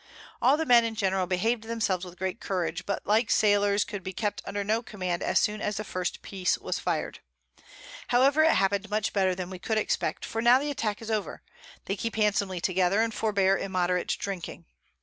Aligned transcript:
All 0.41 0.57
the 0.57 0.65
Men 0.65 0.83
in 0.83 0.95
general 0.95 1.27
behav'd 1.27 1.65
themselves 1.65 2.03
with 2.05 2.17
great 2.17 2.39
Courage, 2.39 2.87
but 2.87 3.05
like 3.05 3.29
Sailors 3.29 3.83
could 3.83 4.01
be 4.01 4.13
kept 4.13 4.41
under 4.45 4.63
no 4.63 4.81
Command 4.81 5.21
as 5.21 5.37
soon 5.39 5.61
as 5.61 5.77
the 5.77 5.83
first 5.83 6.23
Piece 6.23 6.57
was 6.57 6.79
fired; 6.79 7.19
however 8.07 8.41
it 8.41 8.55
happen'd 8.55 8.89
much 8.89 9.13
better 9.13 9.35
than 9.35 9.51
we 9.51 9.59
could 9.59 9.77
expect, 9.77 10.25
for 10.25 10.41
now 10.41 10.57
the 10.57 10.71
Attack 10.71 11.03
is 11.03 11.11
over, 11.11 11.43
they 11.85 11.95
keep 11.95 12.15
handsomely 12.15 12.59
together, 12.59 12.99
and 12.99 13.13
forbear 13.13 13.55
immoderate 13.55 14.07
Drinking. 14.17 14.65